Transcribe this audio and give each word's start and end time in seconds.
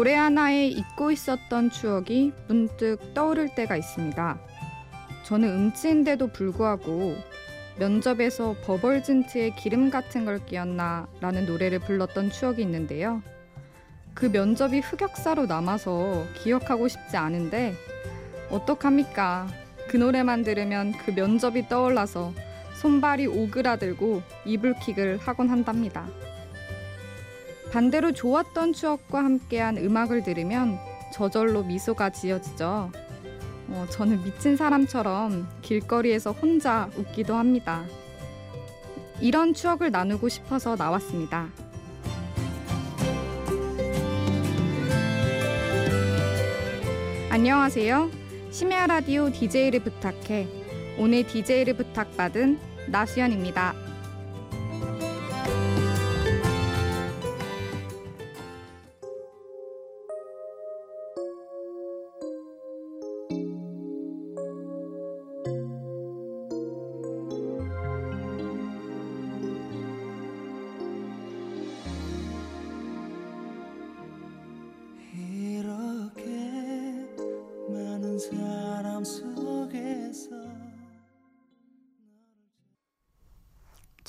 노래 0.00 0.14
하나에 0.14 0.66
잊고 0.66 1.10
있었던 1.10 1.68
추억이 1.68 2.32
문득 2.48 3.12
떠오를 3.12 3.54
때가 3.54 3.76
있습니다. 3.76 4.40
저는 5.24 5.46
음치인데도 5.46 6.28
불구하고 6.28 7.16
면접에서 7.78 8.56
버벌진트에 8.64 9.50
기름 9.50 9.90
같은 9.90 10.24
걸 10.24 10.42
끼얹나 10.46 11.06
라는 11.20 11.44
노래를 11.44 11.80
불렀던 11.80 12.30
추억이 12.30 12.62
있는데요. 12.62 13.20
그 14.14 14.24
면접이 14.24 14.80
흑역사로 14.80 15.44
남아서 15.44 16.24
기억하고 16.42 16.88
싶지 16.88 17.18
않은데 17.18 17.74
어떡합니까? 18.48 19.48
그 19.86 19.98
노래만 19.98 20.44
들으면 20.44 20.92
그 20.92 21.10
면접이 21.10 21.68
떠올라서 21.68 22.32
손발이 22.80 23.26
오그라들고 23.26 24.22
이불킥을 24.46 25.18
하곤 25.18 25.50
한답니다. 25.50 26.08
반대로 27.70 28.12
좋았던 28.12 28.72
추억과 28.72 29.24
함께한 29.24 29.78
음악을 29.78 30.24
들으면 30.24 30.76
저절로 31.12 31.62
미소가 31.62 32.10
지어지죠. 32.10 32.90
어, 33.68 33.86
저는 33.90 34.24
미친 34.24 34.56
사람처럼 34.56 35.48
길거리에서 35.62 36.32
혼자 36.32 36.90
웃기도 36.96 37.34
합니다. 37.34 37.84
이런 39.20 39.54
추억을 39.54 39.92
나누고 39.92 40.28
싶어서 40.28 40.74
나왔습니다. 40.74 41.48
안녕하세요. 47.30 48.10
심야 48.50 48.88
라디오 48.88 49.30
DJ를 49.30 49.80
부탁해. 49.80 50.48
오늘 50.98 51.24
DJ를 51.24 51.74
부탁받은 51.74 52.58
나수연입니다. 52.88 53.89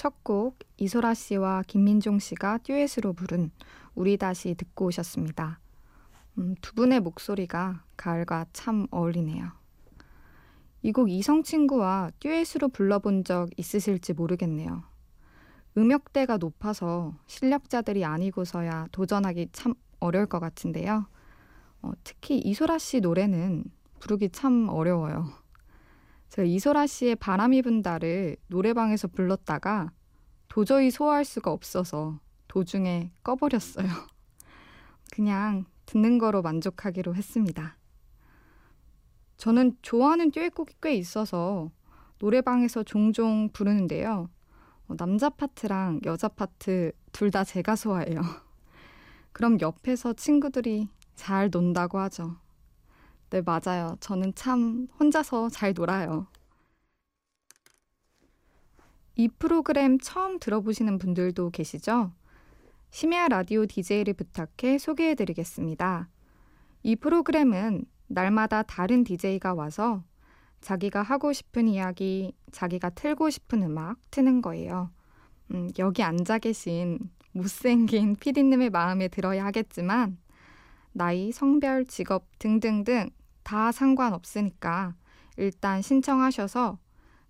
첫 0.01 0.23
곡 0.23 0.57
이소라 0.77 1.13
씨와 1.13 1.61
김민종 1.67 2.17
씨가 2.17 2.57
듀엣으로 2.63 3.13
부른 3.13 3.51
우리 3.93 4.17
다시 4.17 4.55
듣고 4.55 4.85
오셨습니다. 4.85 5.59
음, 6.39 6.55
두 6.59 6.73
분의 6.73 7.01
목소리가 7.01 7.83
가을과 7.97 8.47
참 8.51 8.87
어울리네요. 8.89 9.51
이 10.81 10.91
곡 10.91 11.11
이성 11.11 11.43
친구와 11.43 12.09
듀엣으로 12.19 12.69
불러본 12.69 13.25
적 13.25 13.49
있으실지 13.57 14.13
모르겠네요. 14.13 14.81
음역대가 15.77 16.37
높아서 16.37 17.13
실력자들이 17.27 18.03
아니고서야 18.03 18.87
도전하기 18.91 19.49
참 19.51 19.75
어려울 19.99 20.25
것 20.25 20.39
같은데요. 20.39 21.05
어, 21.83 21.91
특히 22.03 22.39
이소라 22.39 22.79
씨 22.79 23.01
노래는 23.01 23.65
부르기 23.99 24.29
참 24.31 24.67
어려워요. 24.67 25.40
제가 26.31 26.45
이소라 26.45 26.87
씨의 26.87 27.17
바람이 27.17 27.61
분다를 27.61 28.37
노래방에서 28.47 29.09
불렀다가 29.09 29.91
도저히 30.47 30.89
소화할 30.89 31.25
수가 31.25 31.51
없어서 31.51 32.19
도중에 32.47 33.11
꺼버렸어요. 33.21 33.85
그냥 35.11 35.65
듣는 35.85 36.17
거로 36.19 36.41
만족하기로 36.41 37.15
했습니다. 37.15 37.77
저는 39.35 39.75
좋아하는 39.81 40.31
듀엣곡이 40.31 40.75
꽤 40.81 40.95
있어서 40.95 41.69
노래방에서 42.19 42.83
종종 42.83 43.49
부르는데요. 43.51 44.29
어, 44.87 44.95
남자 44.95 45.29
파트랑 45.29 45.99
여자 46.05 46.29
파트 46.29 46.93
둘 47.11 47.31
다 47.31 47.43
제가 47.43 47.75
소화해요. 47.75 48.21
그럼 49.33 49.59
옆에서 49.59 50.13
친구들이 50.13 50.87
잘 51.15 51.49
논다고 51.51 51.99
하죠. 51.99 52.37
네, 53.31 53.41
맞아요. 53.41 53.95
저는 54.01 54.35
참 54.35 54.89
혼자서 54.99 55.47
잘 55.47 55.73
놀아요. 55.73 56.27
이 59.15 59.29
프로그램 59.29 59.97
처음 59.99 60.37
들어보시는 60.37 60.97
분들도 60.97 61.51
계시죠? 61.51 62.11
심야 62.89 63.29
라디오 63.29 63.65
DJ를 63.65 64.15
부탁해 64.15 64.77
소개해 64.77 65.15
드리겠습니다. 65.15 66.09
이 66.83 66.97
프로그램은 66.97 67.85
날마다 68.07 68.63
다른 68.63 69.05
DJ가 69.05 69.53
와서 69.53 70.03
자기가 70.59 71.01
하고 71.01 71.31
싶은 71.31 71.69
이야기, 71.69 72.33
자기가 72.51 72.89
틀고 72.89 73.29
싶은 73.29 73.63
음악 73.63 73.95
트는 74.11 74.41
거예요. 74.41 74.91
음, 75.51 75.69
여기 75.79 76.03
앉아 76.03 76.39
계신 76.39 76.99
못생긴 77.31 78.17
피디님의 78.17 78.71
마음에 78.71 79.07
들어야 79.07 79.45
하겠지만, 79.45 80.17
나이, 80.91 81.31
성별, 81.31 81.85
직업 81.85 82.25
등등등 82.37 83.09
다 83.43 83.71
상관없으니까 83.71 84.95
일단 85.37 85.81
신청하셔서 85.81 86.77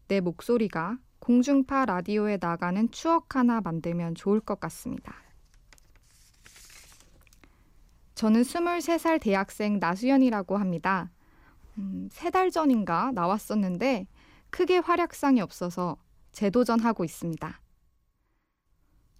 내 0.07 0.19
목소리가 0.19 0.97
공중파 1.19 1.85
라디오에 1.85 2.37
나가는 2.41 2.89
추억 2.91 3.35
하나 3.35 3.61
만들면 3.61 4.15
좋을 4.15 4.39
것 4.39 4.59
같습니다. 4.59 5.15
저는 8.15 8.41
23살 8.41 9.21
대학생 9.21 9.79
나수연이라고 9.79 10.57
합니다. 10.57 11.09
음, 11.77 12.09
세달 12.11 12.51
전인가 12.51 13.11
나왔었는데 13.13 14.07
크게 14.49 14.77
활약상이 14.77 15.41
없어서 15.41 15.97
재도전하고 16.31 17.03
있습니다. 17.03 17.61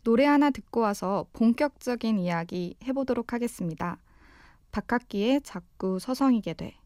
노래 0.04 0.26
하나 0.26 0.50
듣고 0.50 0.82
와서 0.82 1.28
본격적인 1.34 2.20
이야기 2.20 2.76
해보도록 2.84 3.34
하겠습니다. 3.34 3.98
박학기의 4.72 5.42
자꾸 5.42 6.00
서성이게 6.00 6.56
돼. 6.56 6.81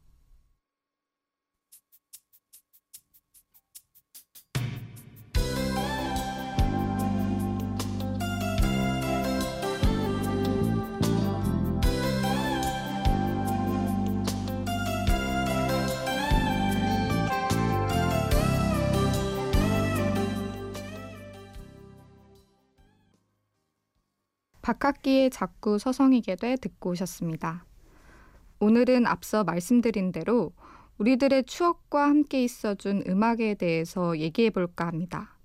박학기의 24.66 25.30
자꾸 25.30 25.78
서성이게 25.78 26.38
돼 26.38 26.56
듣고 26.56 26.90
오셨습니다. 26.90 27.66
오늘은 28.60 29.06
앞서 29.06 29.44
말씀드린 29.44 30.12
대로 30.12 30.54
우리들의 30.98 31.44
추억과 31.44 32.10
함께 32.10 32.44
있어준 32.44 33.04
음악에 33.08 33.54
대해서 33.54 34.18
얘기해 34.18 34.50
볼까 34.50 34.88
합니다. 34.88 35.38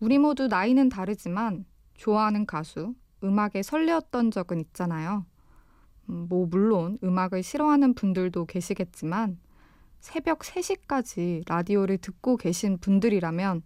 우리 0.00 0.18
모두 0.18 0.48
나이는 0.48 0.88
다르지만 0.88 1.64
좋아하는 1.94 2.44
가수, 2.44 2.96
음악에 3.22 3.62
설레었던 3.62 4.32
적은 4.32 4.58
있잖아요. 4.62 5.24
음, 6.08 6.26
뭐, 6.28 6.46
물론 6.46 6.98
음악을 7.04 7.44
싫어하는 7.44 7.94
분들도 7.94 8.46
계시겠지만 8.46 9.38
새벽 10.00 10.40
3시까지 10.40 11.44
라디오를 11.46 11.98
듣고 11.98 12.36
계신 12.36 12.78
분들이라면 12.78 13.62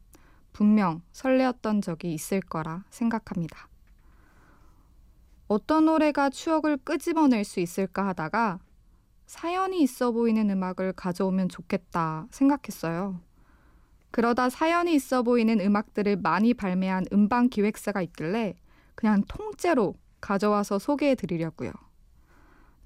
분명 0.53 1.00
설레었던 1.12 1.81
적이 1.81 2.12
있을 2.12 2.43
거라 2.43 2.85
생각합니다. 2.91 3.72
어떤 5.53 5.85
노래가 5.85 6.31
추억을 6.31 6.79
끄집어낼 6.79 7.45
수 7.45 7.61
있을까 7.61 8.07
하다가 8.09 8.59
사연이 9.27 9.83
있어 9.83 10.11
보이는 10.11 10.49
음악을 10.49 10.95
가져오면 10.95 11.51
좋겠다 11.51 12.27
생각했어요. 12.31 13.21
그러다 14.11 14.49
사연이 14.49 14.95
있어 14.95 15.23
보이는 15.23 15.61
음악들을 15.61 16.17
많이 16.17 16.55
발매한 16.55 17.05
음반 17.13 17.51
기획사가 17.51 18.01
있길래 18.01 18.55
그냥 18.95 19.25
통째로 19.29 19.95
가져와서 20.23 20.79
소개해 20.79 21.17
드리려고요. 21.17 21.71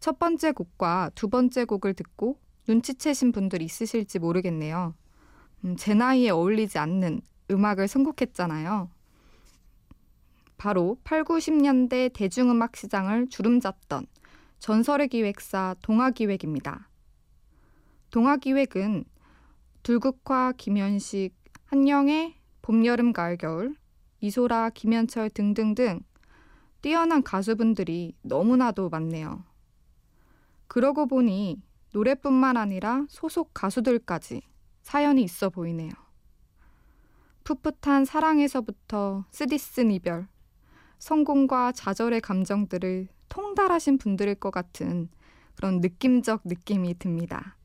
첫 0.01 0.19
번째 0.19 0.51
곡과 0.51 1.13
두 1.15 1.29
번째 1.29 1.67
곡을 1.67 1.95
듣고 1.95 2.41
눈치채신 2.67 3.31
분들 3.31 3.63
있으실지 3.63 4.19
모르겠네요. 4.19 4.95
음, 5.65 5.77
제 5.77 5.95
나이에 5.95 6.31
어울리지 6.31 6.79
않는 6.81 7.21
음악을 7.49 7.87
선곡했잖아요. 7.87 8.91
바로 10.67 10.99
8, 11.05 11.23
90년대 11.23 12.13
대중음악 12.13 12.75
시장을 12.75 13.29
주름잡던 13.29 14.05
전설의 14.59 15.07
기획사 15.07 15.77
동아기획입니다. 15.81 16.89
동아기획은 18.11 19.05
둘국화, 19.85 20.53
김현식, 20.57 21.37
한영애, 21.67 22.35
봄, 22.63 22.85
여름, 22.85 23.13
가을, 23.13 23.37
겨울, 23.37 23.77
이소라, 24.19 24.71
김현철 24.71 25.31
등등등 25.31 26.01
뛰어난 26.83 27.23
가수분들이 27.23 28.17
너무나도 28.23 28.89
많네요. 28.89 29.45
그러고 30.67 31.07
보니 31.07 31.63
노래뿐만 31.93 32.57
아니라 32.57 33.07
소속 33.09 33.55
가수들까지 33.55 34.43
사연이 34.83 35.23
있어 35.23 35.49
보이네요. 35.49 35.93
풋풋한 37.45 38.05
사랑에서부터 38.05 39.27
쓰디쓴 39.31 39.93
이별, 39.93 40.27
성공과 40.99 41.73
좌절의 41.73 42.21
감정들을 42.21 43.09
통달하신 43.29 43.99
분들일 43.99 44.37
것 44.37 44.51
같은 44.51 45.09
그런 45.55 45.81
느낌적 45.81 46.43
느낌이 46.45 46.99
듭니다. 46.99 47.57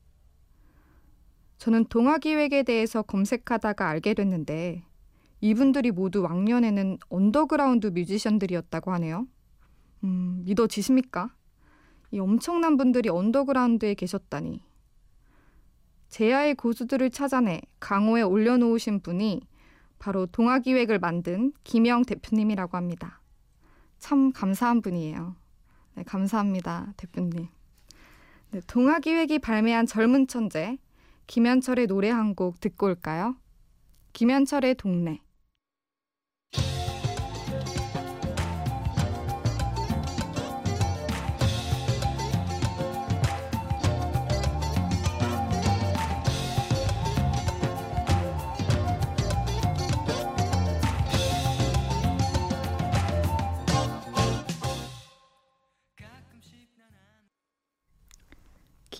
저는 1.57 1.85
동아기획에 1.85 2.63
대해서 2.63 3.01
검색하다가 3.03 3.87
알게 3.87 4.13
됐는데 4.15 4.83
이분들이 5.41 5.91
모두 5.91 6.21
왕년에는 6.21 6.97
언더그라운드 7.09 7.87
뮤지션들이었다고 7.87 8.91
하네요. 8.93 9.27
음, 10.03 10.41
믿어지십니까? 10.45 11.33
이 12.11 12.19
엄청난 12.19 12.77
분들이 12.77 13.09
언더그라운드에 13.09 13.93
계셨다니. 13.93 14.61
제야의 16.09 16.55
고수들을 16.55 17.09
찾아내 17.11 17.61
강호에 17.79 18.21
올려놓으신 18.21 18.99
분이 18.99 19.41
바로 19.97 20.25
동화기획을 20.25 20.99
만든 20.99 21.53
김영 21.63 22.03
대표님이라고 22.03 22.75
합니다. 22.75 23.20
참 24.01 24.33
감사한 24.33 24.81
분이에요. 24.81 25.35
네, 25.95 26.03
감사합니다, 26.03 26.93
대표님. 26.97 27.47
네, 28.49 28.61
동화기획이 28.67 29.39
발매한 29.39 29.85
젊은 29.85 30.27
천재 30.27 30.77
김현철의 31.27 31.87
노래 31.87 32.09
한 32.09 32.33
곡 32.35 32.59
듣고 32.59 32.87
올까요? 32.87 33.35
김현철의 34.13 34.75
동네. 34.75 35.21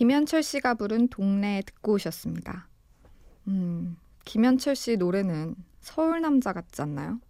김현철 0.02 0.42
씨가 0.42 0.74
부른 0.74 1.06
동네 1.10 1.62
듣고 1.64 1.92
오셨습니다. 1.92 2.66
음, 3.46 3.96
김현철 4.24 4.74
씨 4.74 4.96
노래는 4.96 5.54
서울 5.78 6.20
남자 6.20 6.52
같지 6.52 6.82
않나요? 6.82 7.20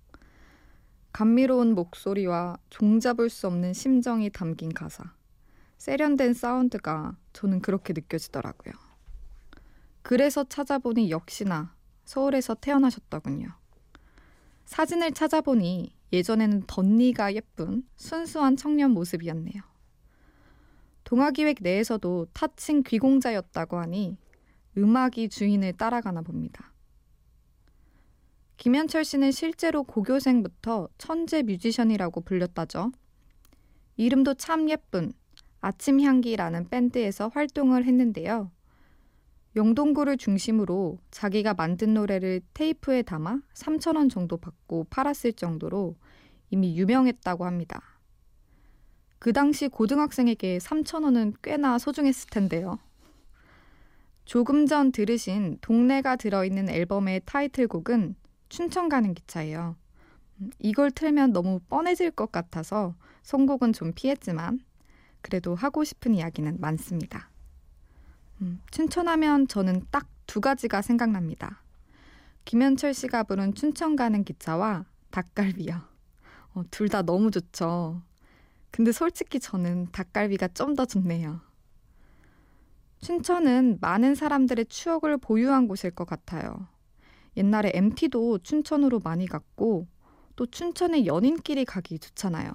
감미로운 1.13 1.75
목소리와 1.75 2.57
종잡을 2.71 3.29
수 3.29 3.47
없는 3.47 3.75
심정이 3.75 4.31
담긴 4.31 4.73
가사. 4.73 5.13
세련된 5.77 6.33
사운드가 6.33 7.19
저는 7.35 7.61
그렇게 7.61 7.93
느껴지더라고요. 7.93 8.73
그래서 10.01 10.43
찾아보니 10.43 11.11
역시나 11.11 11.75
서울에서 12.07 12.55
태어나셨더군요. 12.55 13.49
사진을 14.65 15.13
찾아보니 15.13 15.95
예전에는 16.11 16.63
덧니가 16.67 17.35
예쁜 17.35 17.87
순수한 17.97 18.57
청년 18.57 18.93
모습이었네요. 18.93 19.72
동화기획 21.13 21.59
내에서도 21.61 22.29
타칭 22.33 22.83
귀공자였다고 22.83 23.77
하니 23.77 24.17
음악이 24.79 25.29
주인을 25.29 25.75
따라가나 25.75 26.23
봅니다. 26.23 26.73
김현철 28.57 29.05
씨는 29.05 29.31
실제로 29.31 29.83
고교생부터 29.83 30.89
천재 30.97 31.43
뮤지션이라고 31.43 32.23
불렸다죠. 32.23 32.93
이름도 33.99 34.33
참 34.35 34.71
예쁜 34.71 35.13
아침 35.61 36.01
향기라는 36.01 36.71
밴드에서 36.71 37.29
활동을 37.29 37.85
했는데요. 37.85 38.51
영동구를 39.55 40.17
중심으로 40.17 40.99
자기가 41.11 41.53
만든 41.53 41.93
노래를 41.93 42.41
테이프에 42.55 43.03
담아 43.03 43.43
3천원 43.53 44.09
정도 44.09 44.39
받고 44.39 44.87
팔았을 44.89 45.35
정도로 45.35 45.95
이미 46.49 46.75
유명했다고 46.79 47.45
합니다. 47.45 47.92
그 49.23 49.33
당시 49.33 49.69
고등학생에게 49.69 50.59
3,000원은 50.59 51.35
꽤나 51.43 51.79
소중했을 51.79 52.29
텐데요. 52.29 52.81
조금 54.25 54.67
전 54.67 54.91
들으신 54.91 55.59
동네가 55.61 56.17
들어있는 56.17 56.69
앨범의 56.69 57.21
타이틀곡은 57.25 58.17
춘천 58.49 58.89
가는 58.89 59.15
기차예요. 59.15 59.77
음, 60.41 60.51
이걸 60.59 60.91
틀면 60.91 61.33
너무 61.33 61.61
뻔해질 61.69 62.11
것 62.11 62.33
같아서 62.33 62.97
선곡은 63.23 63.75
좀 63.75 63.93
피했지만 63.95 64.59
그래도 65.21 65.55
하고 65.55 65.85
싶은 65.85 66.15
이야기는 66.15 66.61
많습니다. 66.61 67.31
음, 68.41 68.61
춘천하면 68.73 69.47
저는 69.47 69.87
딱 69.93 70.09
두 70.27 70.41
가지가 70.41 70.83
생각납니다. 70.83 71.63
김현철 72.47 72.95
씨가 72.95 73.23
부른 73.23 73.55
춘천 73.55 73.95
가는 73.95 74.25
기차와 74.25 74.87
닭갈비요. 75.11 75.81
어, 76.55 76.63
둘 76.71 76.89
다 76.89 77.03
너무 77.03 77.31
좋죠. 77.31 78.03
근데 78.73 78.93
솔직히 78.93 79.39
저는 79.41 79.89
닭갈비가 79.93 80.49
좀 80.49 80.75
더 80.77 80.87
좋네요. 80.87 81.41
춘천은 83.01 83.79
많은 83.81 84.15
사람들의 84.15 84.67
추억을 84.67 85.19
보유한 85.19 85.69
곳일 85.69 85.91
것 85.91 86.07
같아요. 86.07 86.69
옛날에 87.37 87.73
MT도 87.75 88.39
춘천으로 88.41 89.01
많이 89.01 89.27
갔고 89.27 89.89
또 90.37 90.47
춘천에 90.47 91.07
연인끼리 91.07 91.65
가기 91.65 91.99
좋잖아요. 91.99 92.53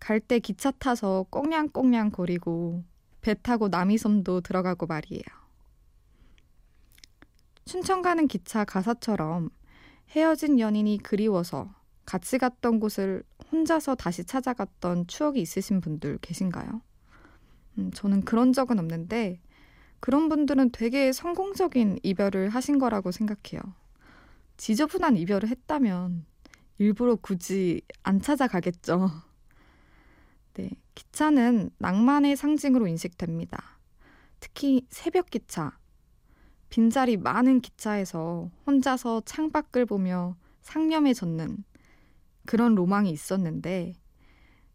갈 0.00 0.20
때 0.20 0.38
기차 0.38 0.70
타서 0.70 1.26
꽁냥꽁냥 1.30 2.10
거리고 2.10 2.84
배 3.20 3.34
타고 3.34 3.68
남이섬도 3.68 4.42
들어가고 4.42 4.86
말이에요. 4.86 5.22
춘천 7.64 8.02
가는 8.02 8.26
기차 8.28 8.64
가사처럼 8.64 9.50
헤어진 10.10 10.58
연인이 10.60 10.98
그리워서 10.98 11.74
같이 12.06 12.38
갔던 12.38 12.80
곳을 12.80 13.22
혼자서 13.50 13.94
다시 13.94 14.24
찾아갔던 14.24 15.06
추억이 15.06 15.40
있으신 15.40 15.80
분들 15.80 16.18
계신가요? 16.20 16.82
음, 17.78 17.90
저는 17.92 18.22
그런 18.22 18.52
적은 18.52 18.78
없는데 18.78 19.40
그런 20.00 20.28
분들은 20.28 20.70
되게 20.70 21.12
성공적인 21.12 22.00
이별을 22.02 22.50
하신 22.50 22.78
거라고 22.78 23.10
생각해요. 23.10 23.60
지저분한 24.56 25.16
이별을 25.16 25.48
했다면 25.48 26.24
일부러 26.78 27.16
굳이 27.16 27.82
안 28.02 28.20
찾아가겠죠. 28.20 29.10
네, 30.54 30.70
기차는 30.94 31.70
낭만의 31.78 32.36
상징으로 32.36 32.86
인식됩니다. 32.86 33.78
특히 34.40 34.86
새벽 34.88 35.30
기차. 35.30 35.78
빈자리 36.68 37.16
많은 37.16 37.60
기차에서 37.60 38.50
혼자서 38.66 39.22
창밖을 39.24 39.86
보며 39.86 40.36
상념에 40.60 41.14
젖는 41.14 41.64
그런 42.48 42.74
로망이 42.74 43.10
있었는데 43.10 43.92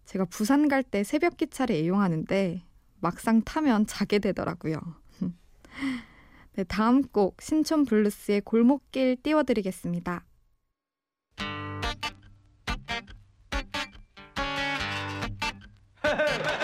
제가 0.05 0.25
부산 0.25 0.67
갈 0.67 0.83
때 0.83 1.03
새벽 1.03 1.37
기차를 1.37 1.75
애용하는데 1.75 2.61
막상 2.99 3.41
타면 3.41 3.87
자게 3.87 4.19
되더라고요. 4.19 4.77
네, 6.53 6.63
다음 6.65 7.01
곡 7.01 7.41
신촌 7.41 7.85
블루스의 7.85 8.41
골목길 8.41 9.17
띄워드리겠습니다. 9.23 10.23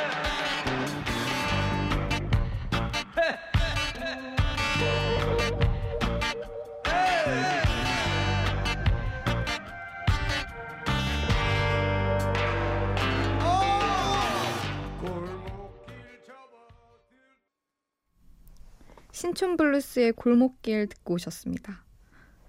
신촌 19.40 19.56
블루스의 19.56 20.12
골목길 20.18 20.88
듣고 20.88 21.14
오셨습니다. 21.14 21.86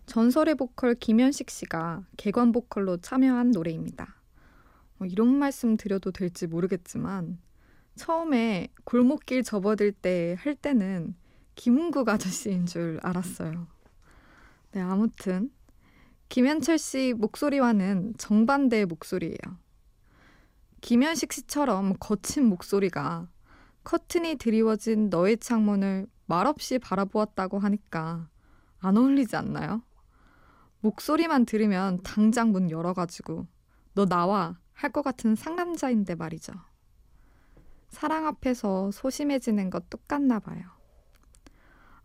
전설의 0.07 0.57
보컬 0.57 0.97
김현식 0.97 1.49
씨가 1.49 2.05
개관 2.17 2.51
보컬로 2.51 2.97
참여한 2.97 3.53
노래입니다. 3.53 4.17
어, 4.99 5.05
이런 5.05 5.29
말씀 5.29 5.77
드려도 5.77 6.11
될지 6.11 6.49
모르겠지만 6.49 7.39
처음에 7.95 8.73
골목길 8.83 9.45
접어들 9.45 9.93
때 9.93 10.35
할 10.41 10.57
때는 10.57 11.15
김은국 11.55 12.09
아저씨인 12.09 12.67
줄 12.67 12.99
알았어요. 13.05 13.69
네, 14.73 14.81
아무튼 14.81 15.53
김현철 16.29 16.79
씨 16.79 17.15
목소리와는 17.17 18.15
정반대의 18.19 18.87
목소리예요. 18.87 19.39
김현식 20.81 21.35
씨처럼 21.35 21.95
거친 22.01 22.47
목소리가 22.47 23.29
커튼이 23.85 24.35
드리워진 24.39 25.09
너의 25.09 25.39
창문을 25.39 26.09
말없이 26.31 26.79
바라보았다고 26.79 27.59
하니까 27.59 28.29
안 28.79 28.97
어울리지 28.97 29.35
않나요? 29.37 29.83
목소리만 30.81 31.45
들으면 31.45 32.03
당장 32.03 32.53
문 32.53 32.71
열어가지고 32.71 33.47
너 33.95 34.07
나와 34.07 34.59
할 34.73 34.93
것 34.93 35.03
같은 35.03 35.35
상남자인데 35.35 36.15
말이죠. 36.15 36.55
사랑 37.91 38.27
앞에서 38.27 38.91
소심해지는 38.93 39.69
것 39.69 39.91
똑같나 39.91 40.39
봐요. 40.39 40.63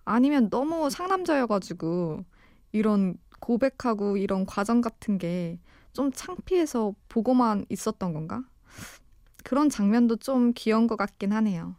아니면 0.04 0.50
너무 0.50 0.90
상남자여가지고 0.90 2.26
이런 2.74 3.18
고백하고 3.40 4.18
이런 4.18 4.46
과정 4.46 4.82
같은 4.82 5.18
게 5.18 5.60
좀 5.94 6.12
창피해서 6.12 6.94
보고만 7.08 7.66
있었던 7.70 8.12
건가? 8.12 8.44
그런 9.46 9.70
장면도 9.70 10.18
좀 10.18 10.52
귀여운 10.54 10.88
것 10.88 10.98
같긴 10.98 11.32
하네요. 11.32 11.78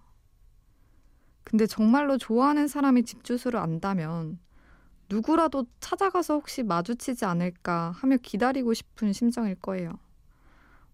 근데 1.46 1.64
정말로 1.66 2.18
좋아하는 2.18 2.66
사람이 2.66 3.04
집 3.04 3.22
주소를 3.22 3.60
안다면 3.60 4.40
누구라도 5.08 5.64
찾아가서 5.78 6.34
혹시 6.34 6.64
마주치지 6.64 7.24
않을까 7.24 7.92
하며 7.92 8.16
기다리고 8.16 8.74
싶은 8.74 9.12
심정일 9.12 9.54
거예요. 9.54 9.92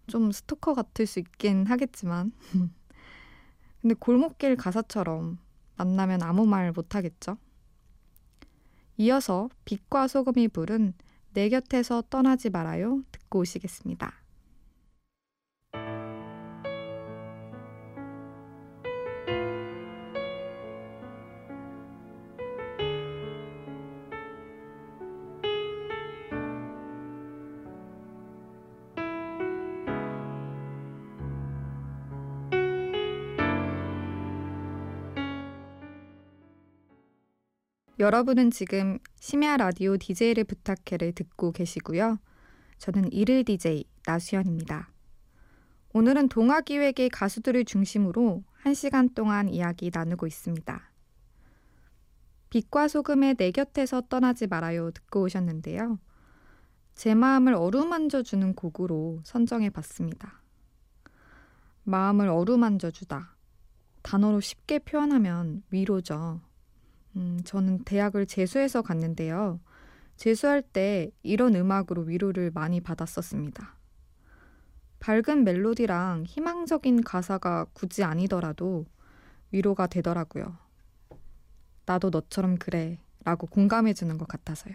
좀 0.09 0.31
스토커 0.31 0.75
같을 0.75 1.07
수 1.07 1.21
있긴 1.21 1.65
하겠지만. 1.65 2.33
근데 3.81 3.95
골목길 3.99 4.57
가사처럼 4.57 5.39
만나면 5.77 6.23
아무 6.23 6.45
말 6.45 6.71
못하겠죠? 6.71 7.39
이어서 8.99 9.49
빛과 9.65 10.07
소금이 10.07 10.49
부른 10.49 10.93
내 11.33 11.49
곁에서 11.49 12.03
떠나지 12.11 12.51
말아요 12.51 13.03
듣고 13.11 13.39
오시겠습니다. 13.39 14.22
여러분은 38.03 38.51
지금 38.51 38.99
심야 39.21 39.57
라디오 39.57 39.97
DJ를 39.97 40.43
부탁해를 40.43 41.13
듣고 41.13 41.53
계시고요. 41.53 42.19
저는 42.79 43.13
일일 43.13 43.45
DJ 43.45 43.85
나수연입니다. 44.05 44.91
오늘은 45.93 46.29
동화 46.29 46.63
기획의 46.63 47.11
가수들을 47.11 47.65
중심으로 47.65 48.43
1시간 48.65 49.15
동안 49.15 49.49
이야기 49.49 49.93
나누고 49.95 50.27
있습니다. 50.27 50.91
빛과 52.51 52.89
소금의 52.89 53.37
내 53.37 53.53
곁에서 53.53 54.01
떠나지 54.01 54.49
말아요 54.49 54.91
듣고 54.91 55.23
오셨는데요. 55.23 56.01
제 56.97 57.15
마음을 57.15 57.55
어루만져 57.55 58.25
주는 58.25 58.53
곡으로 58.53 59.21
선정해 59.23 59.71
봤습니다. 59.71 60.43
마음을 61.85 62.27
어루만져 62.27 62.91
주다. 62.91 63.37
단어로 64.03 64.41
쉽게 64.41 64.81
표현하면 64.81 65.63
위로죠. 65.71 66.41
음, 67.17 67.41
저는 67.45 67.85
대학을 67.85 68.27
재수해서 68.27 68.83
갔는데요. 68.83 69.61
재수할 70.17 70.63
때 70.63 71.11
이런 71.23 71.55
음악으로 71.55 72.03
위로를 72.03 72.51
많이 72.53 72.81
받았었습니다. 72.81 73.77
밝은 75.01 75.45
멜로디랑 75.45 76.25
희망적인 76.27 77.03
가사가 77.03 77.67
굳이 77.73 78.05
아니더라도 78.05 78.87
위로가 79.51 79.89
되더라고요. 79.89 80.57
나도 81.87 82.11
너처럼 82.11 82.57
그래 82.57 83.01
라고 83.25 83.47
공감해주는 83.47 84.17
것 84.17 84.29
같아서요. 84.29 84.75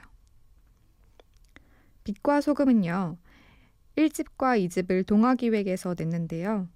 빛과 2.03 2.41
소금은요, 2.41 3.17
1집과 3.96 4.60
2집을 4.65 5.06
동화기획에서 5.06 5.96
냈는데요. 5.98 6.67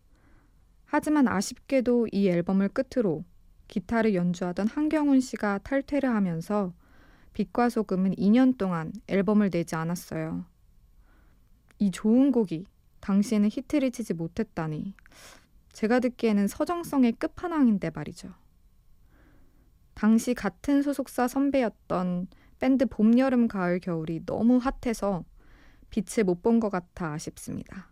하지만 0.86 1.28
아쉽게도 1.28 2.08
이 2.12 2.28
앨범을 2.28 2.70
끝으로 2.70 3.24
기타를 3.72 4.14
연주하던 4.14 4.68
한경훈 4.68 5.22
씨가 5.22 5.60
탈퇴를 5.64 6.10
하면서 6.10 6.74
빛과 7.34 7.70
소금은 7.70 8.12
2년 8.16 8.58
동안 8.58 8.92
앨범을 9.08 9.50
내지 9.50 9.76
않았어요. 9.76 10.46
이 11.80 11.90
좋은 11.90 12.32
곡이 12.32 12.66
당시에는 13.00 13.50
히트를 13.50 13.92
치지 13.92 14.14
못했다니 14.14 14.94
제가 15.72 16.02
듣기에는 16.02 16.48
서정성의 16.48 17.14
끝판왕인데 17.14 17.92
말이죠. 17.96 18.34
당시 19.94 20.34
같은 20.34 20.82
소속사 20.82 21.30
선배였던 21.30 22.28
밴드 22.60 22.86
봄, 22.86 23.18
여름, 23.18 23.48
가을, 23.48 23.80
겨울이 23.80 24.26
너무 24.26 24.58
핫해서 24.58 25.24
빛을 25.90 26.26
못 26.26 26.44
본 26.44 26.60
것 26.60 26.70
같아 26.70 27.14
아쉽습니다. 27.14 27.90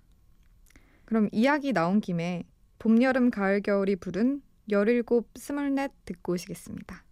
그럼 1.05 1.29
이야기 1.31 1.71
나온 1.71 2.01
김에 2.01 2.43
봄, 2.79 3.01
여름, 3.01 3.31
가을, 3.31 3.62
겨울이 3.62 3.95
부른 3.95 4.41
열일곱, 4.71 5.29
스물넷 5.35 5.91
듣고 6.05 6.33
오시겠습니다. 6.33 7.03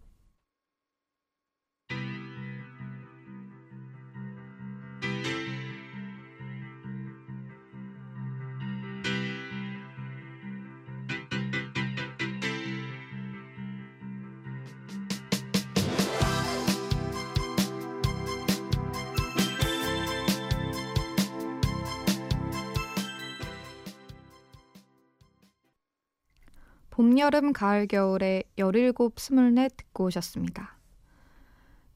봄, 26.98 27.20
여름, 27.20 27.54
가을, 27.54 27.86
겨울에 27.86 28.42
열일곱, 28.58 29.20
스물넷 29.20 29.78
듣고 29.78 30.06
오셨습니다. 30.06 30.80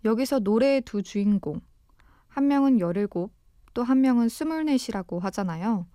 여기서 0.05 0.38
노래의 0.38 0.81
두 0.81 1.01
주인공, 1.01 1.60
한 2.27 2.48
명은 2.48 2.79
열일곱, 2.79 3.34
또한 3.74 4.01
명은 4.01 4.29
스물넷이라고 4.29 5.20
하잖아요. 5.22 5.88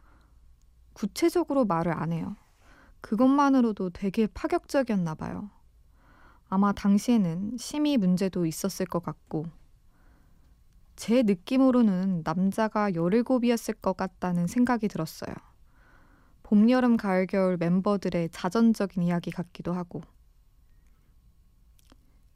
구체적으로 0.92 1.64
말을 1.64 1.92
안 1.92 2.10
해요. 2.10 2.34
그것만으로도 3.00 3.90
되게 3.90 4.26
파격적이었나 4.26 5.14
봐요. 5.14 5.50
아마 6.48 6.72
당시에는 6.72 7.58
심의 7.58 7.98
문제도 7.98 8.44
있었을 8.44 8.86
것 8.86 9.04
같고, 9.04 9.46
제 10.96 11.22
느낌으로는 11.22 12.22
남자가 12.25 12.92
열일곱이었을 12.92 13.75
것 13.75 13.96
같다는 13.96 14.48
생각이 14.48 14.88
들었어요. 14.88 15.32
봄, 16.46 16.70
여름, 16.70 16.96
가을, 16.96 17.26
겨울 17.26 17.56
멤버들의 17.56 18.28
자전적인 18.30 19.02
이야기 19.02 19.32
같기도 19.32 19.72
하고. 19.72 20.00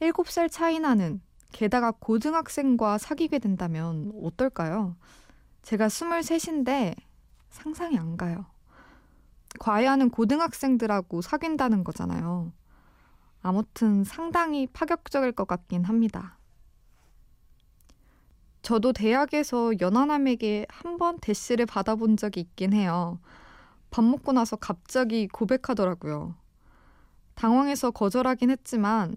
7살 0.01 0.51
차이 0.51 0.81
나는 0.81 1.21
게다가 1.53 1.93
고등학생과 1.93 2.99
사귀게 2.99 3.39
된다면 3.39 4.11
어떨까요? 4.21 4.97
제가 5.63 5.87
23인데 5.87 6.97
상상이 7.51 7.97
안 7.99 8.17
가요. 8.17 8.47
과외하는 9.61 10.11
고등학생들하고 10.11 11.23
사귄다는 11.23 11.85
거잖아요. 11.85 12.53
아무튼 13.43 14.03
상당히 14.03 14.67
파격적일 14.67 15.31
것 15.33 15.47
같긴 15.47 15.85
합니다. 15.85 16.37
저도 18.63 18.93
대학에서 18.93 19.73
연하남에게 19.81 20.67
한 20.69 20.99
번 20.99 21.19
대시를 21.21 21.65
받아본 21.67 22.17
적이 22.17 22.41
있긴 22.41 22.73
해요. 22.73 23.21
밥 23.91 24.05
먹고 24.05 24.33
나서 24.33 24.57
갑자기 24.57 25.27
고백하더라고요. 25.29 26.35
당황해서 27.35 27.91
거절하긴 27.91 28.51
했지만 28.51 29.17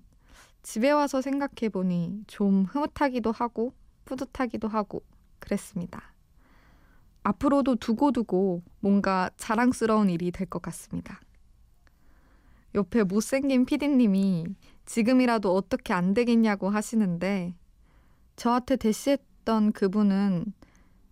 집에 0.64 0.92
와서 0.92 1.22
생각해 1.22 1.70
보니 1.72 2.24
좀 2.28 2.64
흐뭇하기도 2.66 3.32
하고 3.32 3.74
뿌듯하기도 4.06 4.68
하고 4.68 5.04
그랬습니다. 5.40 6.14
앞으로도 7.24 7.76
두고두고 7.76 8.64
뭔가 8.80 9.30
자랑스러운 9.38 10.10
일이 10.10 10.32
될 10.32 10.48
것 10.48 10.62
같습니다. 10.62 11.20
옆에 12.76 13.04
못생긴 13.04 13.66
피디님이 13.66 14.46
지금이라도 14.86 15.54
어떻게 15.54 15.94
안 15.94 16.14
되겠냐고 16.14 16.70
하시는데 16.70 17.56
저한테 18.36 18.78
대시했던 18.78 19.74
그분은 19.74 20.54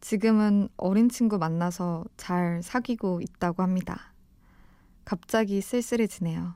지금은 0.02 0.68
어린 0.78 1.10
친구 1.10 1.38
만나서 1.38 2.06
잘 2.18 2.62
사귀고 2.64 3.22
있다고 3.22 3.62
합니다. 3.62 4.14
갑자기 5.06 5.62
쓸쓸해지네요. 5.62 6.56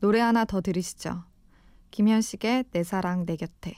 노래 0.00 0.20
하나 0.20 0.44
더 0.44 0.60
들으시죠. 0.60 1.24
김현식의 1.90 2.64
내 2.72 2.84
사랑 2.84 3.24
내 3.24 3.36
곁에. 3.36 3.74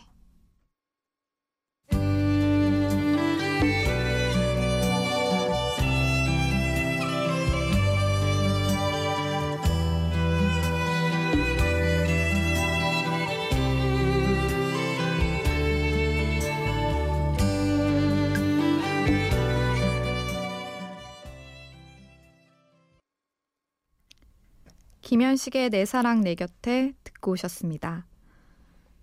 김현식의 25.18 25.70
내 25.70 25.84
사랑 25.84 26.20
내 26.20 26.36
곁에 26.36 26.92
듣고 27.02 27.32
오셨습니다. 27.32 28.06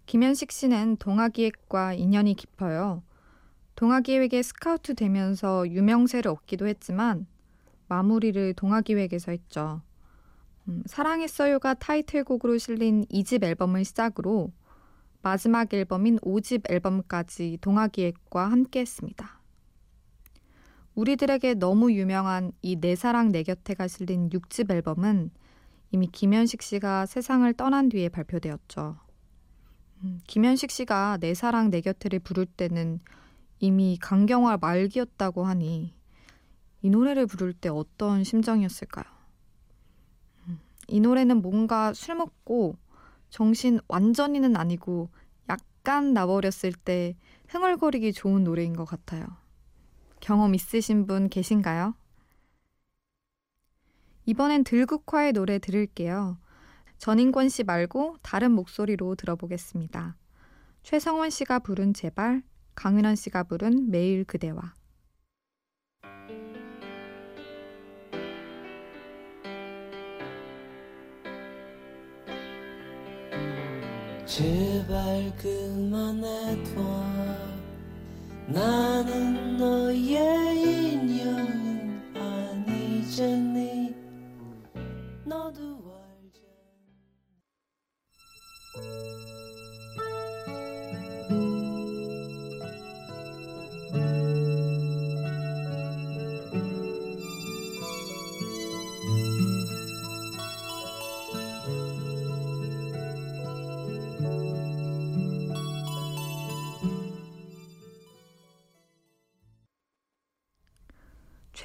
김현식 0.05 0.49
씨는 0.49 0.95
동아기획과 0.95 1.95
인연이 1.95 2.35
깊어요. 2.35 3.03
동아기획에 3.75 4.41
스카우트 4.41 4.95
되면서 4.95 5.69
유명세를 5.69 6.31
얻기도 6.31 6.67
했지만 6.67 7.27
마무리를 7.89 8.53
동아기획에서 8.53 9.33
했죠. 9.33 9.81
음, 10.69 10.83
사랑했어요가 10.85 11.73
타이틀곡으로 11.73 12.59
실린 12.59 13.03
2집 13.07 13.43
앨범을 13.43 13.83
시작으로 13.83 14.53
마지막 15.21 15.73
앨범인 15.73 16.19
5집 16.19 16.71
앨범까지 16.71 17.57
동아기획과 17.59 18.49
함께 18.49 18.79
했습니다. 18.79 19.41
우리들에게 20.95 21.55
너무 21.55 21.91
유명한 21.91 22.53
이 22.61 22.77
내 22.77 22.95
사랑 22.95 23.33
내 23.33 23.43
곁에가 23.43 23.89
실린 23.89 24.29
6집 24.29 24.71
앨범은 24.71 25.31
이미 25.95 26.07
김현식 26.07 26.61
씨가 26.61 27.05
세상을 27.05 27.53
떠난 27.53 27.87
뒤에 27.87 28.09
발표되었죠. 28.09 28.97
음, 30.03 30.19
김현식 30.27 30.69
씨가 30.69 31.19
내 31.21 31.33
사랑 31.33 31.71
내 31.71 31.79
곁에를 31.79 32.19
부를 32.19 32.45
때는 32.45 32.99
이미 33.59 33.97
강경화 34.01 34.57
말기였다고 34.57 35.45
하니 35.45 35.93
이 36.81 36.89
노래를 36.89 37.27
부를 37.27 37.53
때 37.53 37.69
어떤 37.69 38.25
심정이었을까요? 38.25 39.05
음, 40.49 40.59
이 40.89 40.99
노래는 40.99 41.41
뭔가 41.41 41.93
술 41.93 42.15
먹고 42.15 42.75
정신 43.29 43.79
완전히는 43.87 44.57
아니고 44.57 45.07
약간 45.47 46.11
나버렸을 46.11 46.73
때 46.73 47.15
흥얼거리기 47.47 48.11
좋은 48.11 48.43
노래인 48.43 48.75
것 48.75 48.83
같아요. 48.83 49.25
경험 50.19 50.55
있으신 50.55 51.07
분 51.07 51.29
계신가요? 51.29 51.93
이번엔 54.25 54.63
들국화의 54.63 55.33
노래 55.33 55.59
들을게요. 55.59 56.37
전인권 56.97 57.49
씨 57.49 57.63
말고 57.63 58.17
다른 58.21 58.51
목소리로 58.51 59.15
들어보겠습니다. 59.15 60.15
최성원 60.83 61.29
씨가 61.29 61.59
부른 61.59 61.93
제발, 61.93 62.43
강은원 62.73 63.15
씨가 63.15 63.43
부른 63.43 63.91
매일 63.91 64.23
그대와. 64.23 64.73
제발 74.25 75.31
그만해둬 75.37 76.81
나는 78.47 79.57
너의 79.57 80.93
인형은 80.93 82.15
아니잖니 82.15 83.74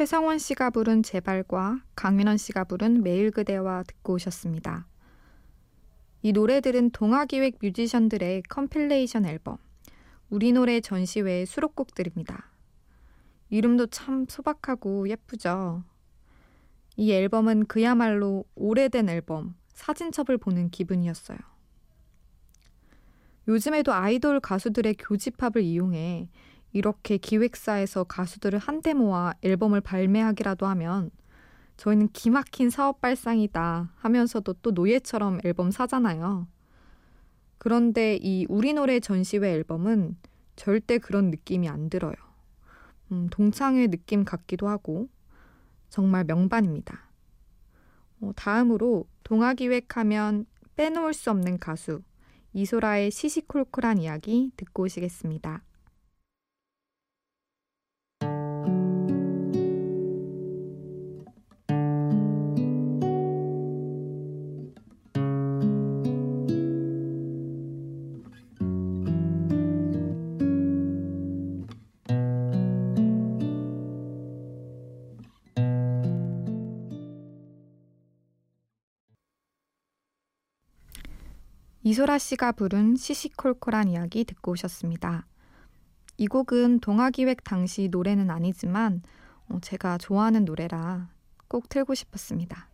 최성원 0.00 0.38
씨가 0.38 0.70
부른 0.70 1.02
제발과 1.02 1.82
강인원 1.94 2.38
씨가 2.38 2.64
부른 2.64 3.02
매일 3.02 3.30
그대와 3.30 3.82
듣고 3.82 4.14
오셨습니다. 4.14 4.86
이 6.22 6.32
노래들은 6.32 6.92
동아기획 6.92 7.58
뮤지션들의 7.60 8.44
compilation 8.48 9.26
앨범 9.26 9.58
우리 10.30 10.52
노래 10.52 10.80
전시회의 10.80 11.44
수록곡들입니다. 11.44 12.50
이름도 13.50 13.88
참 13.88 14.24
소박하고 14.26 15.06
예쁘죠. 15.10 15.84
이 16.96 17.12
앨범은 17.12 17.66
그야말로 17.66 18.46
오래된 18.54 19.06
앨범, 19.10 19.54
사진첩을 19.74 20.38
보는 20.38 20.70
기분이었어요. 20.70 21.36
요즘에도 23.48 23.92
아이돌 23.92 24.40
가수들의 24.40 24.94
교집합을 24.94 25.60
이용해 25.60 26.30
이렇게 26.72 27.16
기획사에서 27.16 28.04
가수들을 28.04 28.58
한데 28.58 28.94
모아 28.94 29.34
앨범을 29.42 29.80
발매하기라도 29.80 30.66
하면 30.66 31.10
저희는 31.76 32.08
기막힌 32.12 32.70
사업 32.70 33.00
발상이다 33.00 33.92
하면서도 33.96 34.52
또 34.54 34.70
노예처럼 34.70 35.40
앨범 35.44 35.70
사잖아요. 35.70 36.46
그런데 37.58 38.18
이 38.20 38.46
우리 38.48 38.72
노래 38.72 39.00
전시회 39.00 39.50
앨범은 39.50 40.16
절대 40.56 40.98
그런 40.98 41.30
느낌이 41.30 41.68
안 41.68 41.90
들어요. 41.90 42.14
음, 43.12 43.28
동창회 43.30 43.88
느낌 43.88 44.24
같기도 44.24 44.68
하고 44.68 45.08
정말 45.88 46.24
명반입니다. 46.24 47.10
어, 48.20 48.32
다음으로 48.36 49.06
동화 49.24 49.54
기획하면 49.54 50.46
빼놓을 50.76 51.14
수 51.14 51.30
없는 51.30 51.58
가수 51.58 52.02
이소라의 52.52 53.10
시시콜콜한 53.10 53.98
이야기 53.98 54.52
듣고 54.56 54.84
오시겠습니다. 54.84 55.62
이소라 81.90 82.18
씨가 82.18 82.52
부른 82.52 82.94
시시콜콜한 82.94 83.88
이야기 83.88 84.24
듣고 84.24 84.52
오셨습니다. 84.52 85.26
이 86.18 86.28
곡은 86.28 86.78
동화기획 86.78 87.42
당시 87.42 87.88
노래는 87.90 88.30
아니지만 88.30 89.02
어, 89.48 89.58
제가 89.60 89.98
좋아하는 89.98 90.44
노래라 90.44 91.08
꼭 91.48 91.68
틀고 91.68 91.94
싶었습니다. 91.96 92.68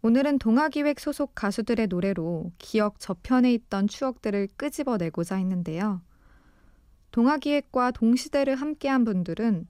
오늘은 0.00 0.38
동화기획 0.38 1.00
소속 1.00 1.34
가수들의 1.34 1.88
노래로 1.88 2.50
기억 2.56 2.98
저편에 2.98 3.52
있던 3.52 3.88
추억들을 3.88 4.48
끄집어내고자 4.56 5.36
했는데요. 5.36 6.00
동화기획과 7.10 7.90
동시대를 7.90 8.56
함께한 8.56 9.04
분들은 9.04 9.66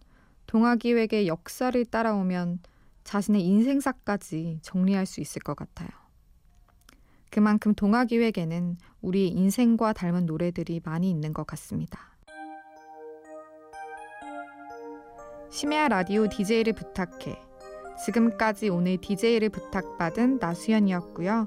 동화기획의 0.46 1.26
역사를 1.26 1.84
따라오면 1.84 2.60
자신의 3.02 3.44
인생사까지 3.44 4.60
정리할 4.62 5.06
수 5.06 5.20
있을 5.20 5.42
것 5.42 5.56
같아요. 5.56 5.99
그만큼 7.30 7.74
동화기획에는 7.74 8.76
우리 9.00 9.28
인생과 9.28 9.92
닮은 9.92 10.26
노래들이 10.26 10.80
많이 10.84 11.08
있는 11.08 11.32
것 11.32 11.46
같습니다. 11.46 12.10
심야 15.50 15.88
라디오 15.88 16.28
DJ를 16.28 16.72
부탁해. 16.74 17.38
지금까지 18.04 18.68
오늘 18.68 18.96
DJ를 18.98 19.48
부탁받은 19.48 20.38
나수연이었고요. 20.38 21.46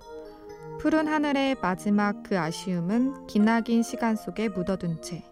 푸른 0.80 1.08
하늘의 1.08 1.58
마지막 1.62 2.24
그 2.24 2.38
아쉬움은 2.38 3.28
기나긴 3.28 3.84
시간 3.84 4.16
속에 4.16 4.50
묻어둔 4.50 5.02
채 5.02 5.24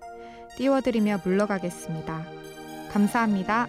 띄워드리며 0.57 1.19
물러가겠습니다. 1.23 2.25
감사합니다. 2.91 3.67